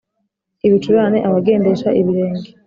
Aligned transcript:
ibicurane 0.67 1.17
Abagendesha 1.27 1.87
ibirenge 2.01 2.49